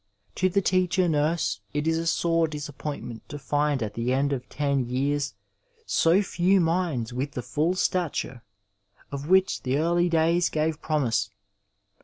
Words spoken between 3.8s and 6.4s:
at the end of ten years so